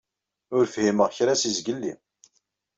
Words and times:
Ur 0.57 0.65
fhimeɣ 0.73 1.07
kra 1.15 1.33
seg 1.41 1.51
zgelli. 1.57 1.93